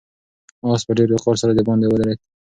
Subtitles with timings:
[0.71, 2.19] آس په ډېر وقار سره د باندې ودرېد.